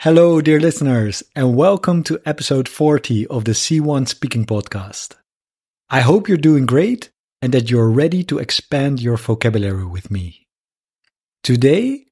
[0.00, 5.14] Hello, dear listeners, and welcome to episode 40 of the C1 Speaking Podcast.
[5.88, 7.08] I hope you're doing great
[7.40, 10.46] and that you're ready to expand your vocabulary with me.
[11.42, 12.04] Today,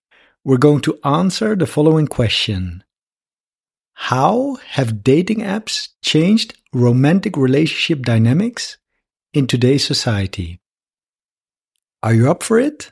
[0.45, 2.85] we're going to answer the following question
[3.93, 8.79] How have dating apps changed romantic relationship dynamics
[9.35, 10.59] in today's society?
[12.03, 12.91] Are you up for it?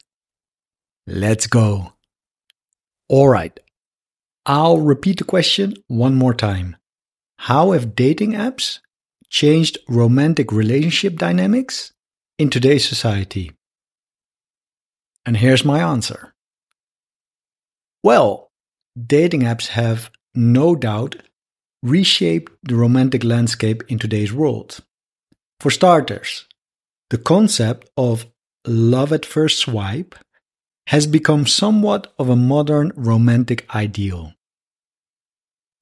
[1.07, 1.95] Let's go.
[3.09, 3.59] All right,
[4.45, 6.77] I'll repeat the question one more time.
[7.39, 8.81] How have dating apps
[9.29, 11.93] changed romantic relationship dynamics
[12.39, 13.53] in today's society?
[15.25, 16.35] And here's my answer.
[18.03, 18.51] Well,
[18.97, 21.17] dating apps have no doubt
[21.83, 24.81] reshaped the romantic landscape in today's world.
[25.61, 26.47] For starters,
[27.11, 28.27] the concept of
[28.67, 30.17] love at first swipe
[30.87, 34.35] has become somewhat of a modern romantic ideal.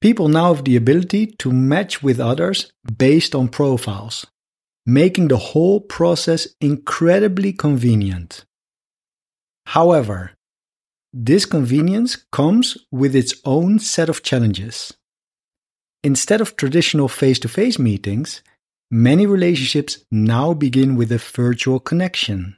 [0.01, 4.25] People now have the ability to match with others based on profiles,
[4.85, 8.45] making the whole process incredibly convenient.
[9.67, 10.31] However,
[11.13, 14.93] this convenience comes with its own set of challenges.
[16.03, 18.41] Instead of traditional face to face meetings,
[18.89, 22.55] many relationships now begin with a virtual connection.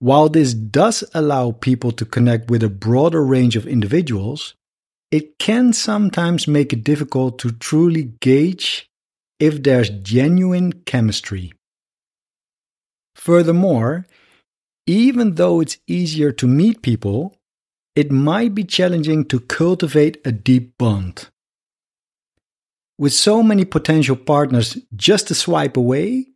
[0.00, 4.54] While this does allow people to connect with a broader range of individuals,
[5.10, 8.88] it can sometimes make it difficult to truly gauge
[9.38, 11.52] if there's genuine chemistry.
[13.14, 14.06] Furthermore,
[14.86, 17.36] even though it's easier to meet people,
[17.94, 21.28] it might be challenging to cultivate a deep bond.
[22.98, 26.29] With so many potential partners just a swipe away,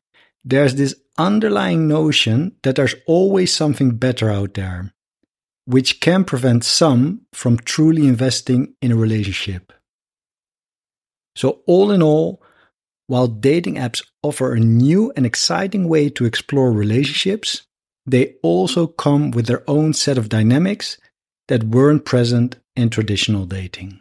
[0.44, 4.92] there's this underlying notion that there's always something better out there,
[5.64, 9.72] which can prevent some from truly investing in a relationship.
[11.36, 12.42] So, all in all,
[13.06, 17.62] while dating apps offer a new and exciting way to explore relationships,
[18.06, 20.98] they also come with their own set of dynamics
[21.48, 24.00] that weren't present in traditional dating.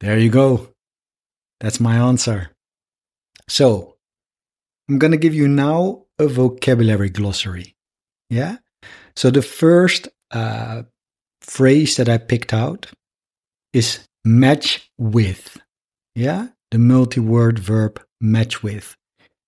[0.00, 0.68] There you go.
[1.60, 2.50] That's my answer.
[3.48, 3.93] So,
[4.88, 7.74] I'm going to give you now a vocabulary glossary.
[8.28, 8.58] Yeah?
[9.16, 10.82] So the first uh,
[11.40, 12.86] phrase that I picked out
[13.72, 15.58] is match with.
[16.14, 16.48] Yeah?
[16.70, 18.96] The multi word verb match with.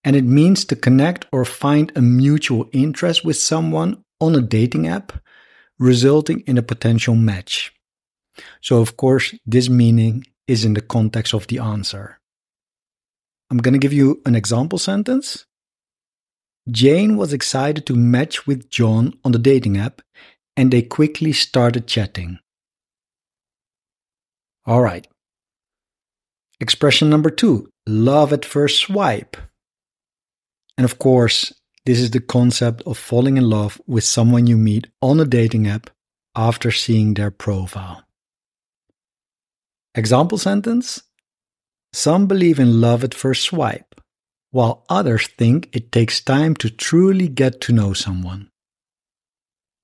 [0.05, 4.87] And it means to connect or find a mutual interest with someone on a dating
[4.87, 5.13] app,
[5.79, 7.73] resulting in a potential match.
[8.61, 12.21] So, of course, this meaning is in the context of the answer.
[13.51, 15.47] I'm going to give you an example sentence.
[16.69, 20.03] Jane was excited to match with John on the dating app,
[20.57, 22.39] and they quickly started chatting.
[24.65, 25.07] All right.
[26.59, 29.37] Expression number two love at first swipe.
[30.77, 31.53] And of course,
[31.85, 35.69] this is the concept of falling in love with someone you meet on a dating
[35.69, 35.91] app
[36.35, 38.03] after seeing their profile.
[39.95, 41.03] Example sentence
[41.97, 43.95] some believe in love at first swipe,
[44.51, 48.51] while others think it takes time to truly get to know someone.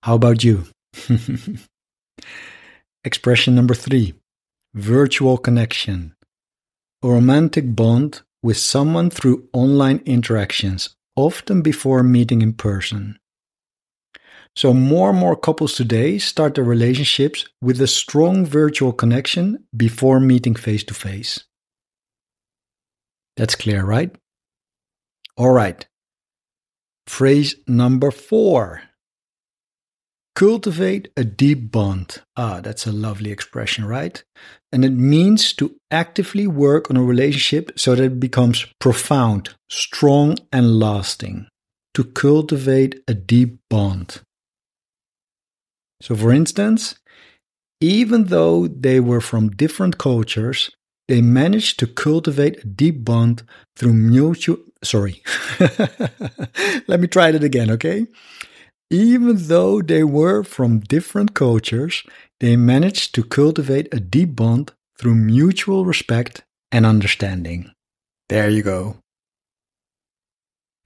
[0.03, 0.67] How about you?
[3.05, 4.15] Expression number three
[4.75, 6.15] virtual connection.
[7.03, 13.19] A romantic bond with someone through online interactions, often before meeting in person.
[14.55, 20.21] So, more and more couples today start their relationships with a strong virtual connection before
[20.21, 21.45] meeting face to face.
[23.37, 24.15] That's clear, right?
[25.37, 25.87] All right.
[27.07, 28.83] Phrase number four
[30.35, 32.23] cultivate a deep bond.
[32.37, 34.23] Ah, that's a lovely expression, right?
[34.73, 40.39] And it means to actively work on a relationship so that it becomes profound, strong,
[40.53, 41.47] and lasting.
[41.95, 44.23] To cultivate a deep bond.
[46.01, 46.95] So, for instance,
[47.83, 50.71] even though they were from different cultures,
[51.13, 53.43] they managed to cultivate a deep bond
[53.77, 54.57] through mutual.
[54.83, 55.23] Sorry.
[56.89, 58.07] Let me try that again, okay?
[58.91, 62.03] Even though they were from different cultures,
[62.41, 67.71] they managed to cultivate a deep bond through mutual respect and understanding.
[68.31, 68.97] There you go.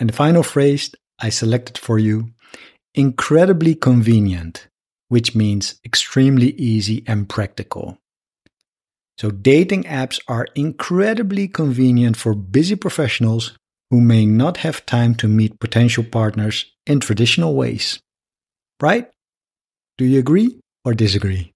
[0.00, 0.90] And the final phrase
[1.20, 2.32] I selected for you
[2.96, 4.66] incredibly convenient,
[5.06, 7.98] which means extremely easy and practical.
[9.18, 13.56] So, dating apps are incredibly convenient for busy professionals
[13.90, 17.98] who may not have time to meet potential partners in traditional ways.
[18.80, 19.08] Right?
[19.96, 21.52] Do you agree or disagree?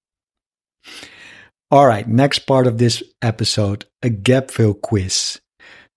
[1.71, 5.41] All right, next part of this episode a gap fill quiz.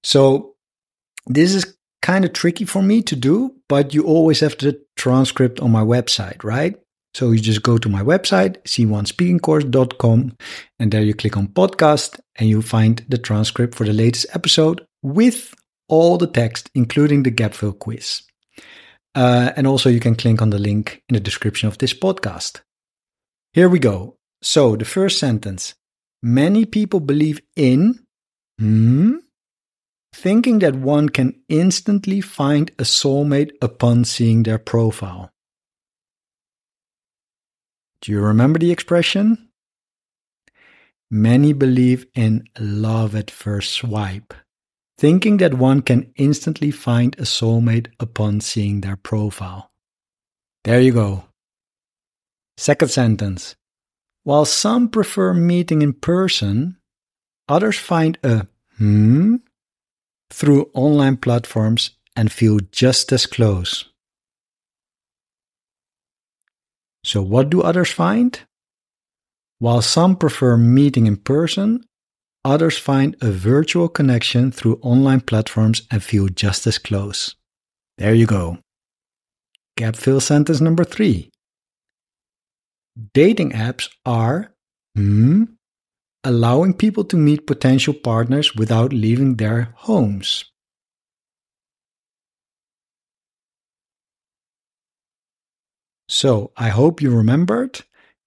[0.03, 0.55] So,
[1.25, 5.61] this is kind of tricky for me to do, but you always have the transcript
[5.61, 6.75] on my website, right?
[7.13, 10.37] So you just go to my website, c1speakingcourse.com,
[10.79, 14.85] and there you click on podcast and you find the transcript for the latest episode
[15.03, 15.53] with
[15.87, 18.23] all the text, including the gap fill quiz.
[19.15, 22.61] Uh, and also you can click on the link in the description of this podcast.
[23.53, 24.17] Here we go.
[24.41, 25.75] So the first sentence,
[26.23, 27.99] many people believe in,
[28.57, 29.17] hmm,
[30.13, 35.32] thinking that one can instantly find a soulmate upon seeing their profile.
[38.03, 39.47] Do you remember the expression?
[41.09, 44.33] Many believe in love at first swipe,
[44.97, 49.71] thinking that one can instantly find a soulmate upon seeing their profile.
[50.65, 51.23] There you go.
[52.57, 53.55] Second sentence.
[54.25, 56.75] While some prefer meeting in person,
[57.47, 58.47] others find a
[58.79, 59.35] hmm
[60.29, 63.92] through online platforms and feel just as close.
[67.03, 68.39] So, what do others find?
[69.59, 71.83] While some prefer meeting in person,
[72.43, 77.35] others find a virtual connection through online platforms and feel just as close.
[77.97, 78.57] There you go.
[79.77, 81.29] Gap fill sentence number three.
[83.13, 84.53] Dating apps are
[84.95, 85.45] hmm,
[86.23, 90.45] allowing people to meet potential partners without leaving their homes.
[96.07, 97.81] So, I hope you remembered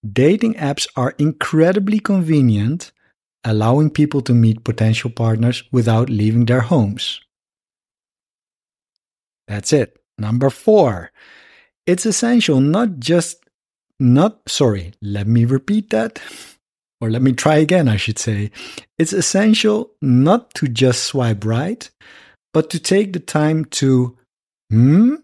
[0.06, 2.92] dating apps are incredibly convenient,
[3.44, 7.20] allowing people to meet potential partners without leaving their homes.
[9.48, 9.98] That's it.
[10.18, 11.12] Number four,
[11.86, 13.44] it's essential not just,
[14.00, 16.20] not, sorry, let me repeat that
[17.00, 18.50] or let me try again, I should say,
[18.98, 21.88] it's essential not to just swipe right,
[22.52, 24.16] but to take the time to
[24.70, 25.16] hmm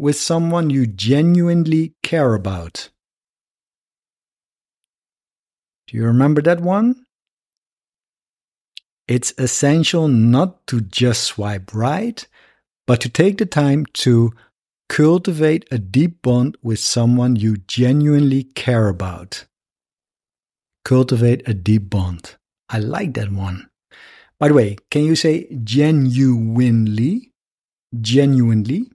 [0.00, 2.90] with someone you genuinely care about.
[5.86, 7.04] Do you remember that one?
[9.06, 12.26] It's essential not to just swipe right,
[12.86, 14.32] but to take the time to
[14.88, 19.46] cultivate a deep bond with someone you genuinely care about
[20.84, 22.36] cultivate a deep bond.
[22.68, 23.68] I like that one.
[24.38, 27.32] By the way, can you say genuinely?
[28.00, 28.90] Genuinely?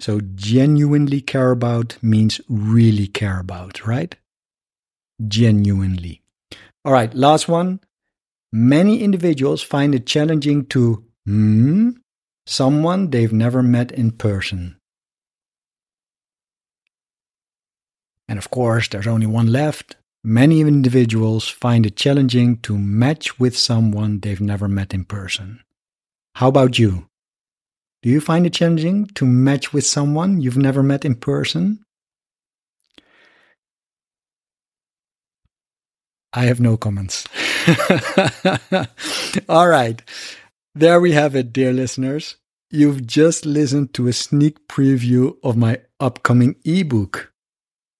[0.00, 4.14] So, genuinely care about means really care about, right?
[5.26, 6.22] Genuinely.
[6.84, 7.80] All right, last one.
[8.52, 11.90] Many individuals find it challenging to hmm,
[12.46, 14.76] someone they've never met in person.
[18.28, 19.96] And of course, there's only one left
[20.26, 25.62] Many individuals find it challenging to match with someone they've never met in person.
[26.36, 27.08] How about you?
[28.04, 31.82] Do you find it challenging to match with someone you've never met in person?
[36.34, 37.26] I have no comments.
[39.48, 40.02] All right.
[40.74, 42.36] There we have it, dear listeners.
[42.70, 47.32] You've just listened to a sneak preview of my upcoming ebook.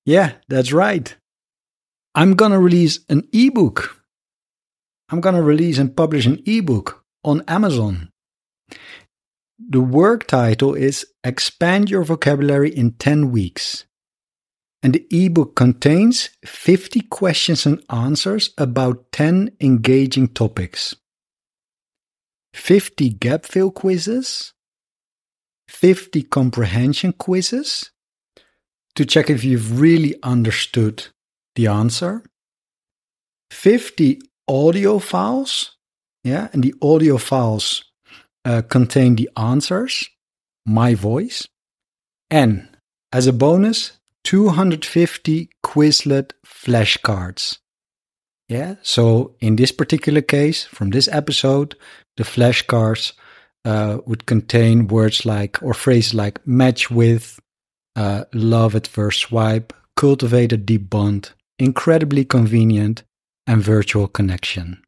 [0.05, 1.17] Yeah, that's right.
[2.15, 4.05] I'm going to release an ebook.
[5.09, 8.11] I'm going to release and publish an ebook on Amazon.
[9.59, 13.85] The work title is Expand Your Vocabulary in 10 Weeks.
[14.83, 20.95] And the ebook contains 50 questions and answers about 10 engaging topics,
[22.53, 24.53] 50 gap fill quizzes,
[25.69, 27.93] 50 comprehension quizzes
[28.97, 31.07] to check if you've really understood
[31.55, 32.25] the answer,
[33.53, 35.77] 50 audio files.
[36.25, 37.85] Yeah, and the audio files
[38.45, 40.09] uh, contain the answers,
[40.67, 41.47] my voice,
[42.31, 42.69] and
[43.13, 43.93] as a bonus,
[44.25, 47.59] 250 Quizlet flashcards.
[48.49, 51.77] Yeah, so in this particular case, from this episode,
[52.17, 53.13] the flashcards
[53.65, 57.39] uh, would contain words like or phrases like match with,
[57.97, 63.05] uh, love at first swipe, cultivate a deep bond, incredibly convenient,
[63.47, 64.83] and virtual connection.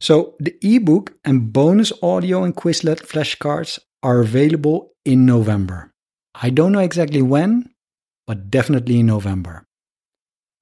[0.00, 5.92] So, the ebook and bonus audio and Quizlet flashcards are available in November.
[6.34, 7.70] I don't know exactly when,
[8.26, 9.66] but definitely in November.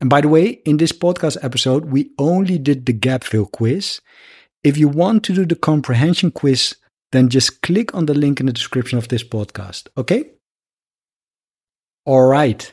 [0.01, 4.01] And by the way, in this podcast episode, we only did the gap fill quiz.
[4.65, 6.77] If you want to do the comprehension quiz,
[7.13, 10.31] then just click on the link in the description of this podcast, okay?
[12.05, 12.73] All right.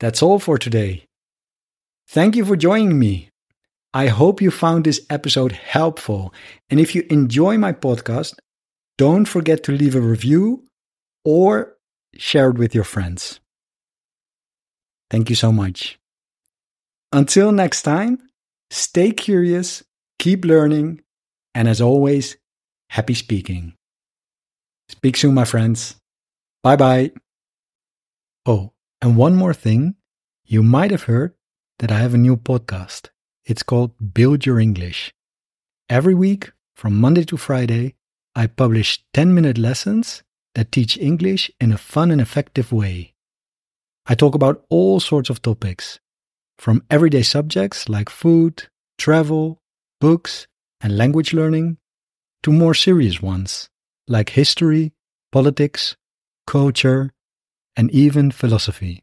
[0.00, 1.04] That's all for today.
[2.08, 3.28] Thank you for joining me.
[3.92, 6.32] I hope you found this episode helpful.
[6.68, 8.38] And if you enjoy my podcast,
[8.98, 10.64] don't forget to leave a review
[11.24, 11.76] or
[12.14, 13.40] share it with your friends.
[15.10, 15.98] Thank you so much.
[17.12, 18.20] Until next time,
[18.70, 19.82] stay curious,
[20.20, 21.00] keep learning,
[21.54, 22.36] and as always,
[22.90, 23.74] happy speaking.
[24.88, 25.96] Speak soon, my friends.
[26.62, 27.10] Bye bye.
[28.46, 29.96] Oh, and one more thing.
[30.44, 31.34] You might have heard
[31.80, 33.08] that I have a new podcast.
[33.44, 35.12] It's called Build Your English.
[35.88, 37.94] Every week, from Monday to Friday,
[38.34, 40.22] I publish 10 minute lessons
[40.54, 43.14] that teach English in a fun and effective way.
[44.06, 45.98] I talk about all sorts of topics,
[46.58, 48.68] from everyday subjects like food,
[48.98, 49.58] travel,
[50.00, 50.46] books,
[50.80, 51.78] and language learning,
[52.42, 53.68] to more serious ones
[54.08, 54.92] like history,
[55.32, 55.96] politics,
[56.46, 57.10] culture,
[57.76, 59.02] and even philosophy.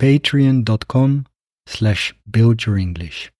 [0.00, 1.26] Patreon.com
[1.66, 3.30] slash build your English.